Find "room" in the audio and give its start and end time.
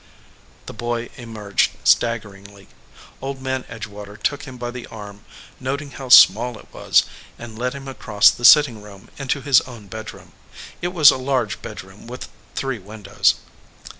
8.81-9.11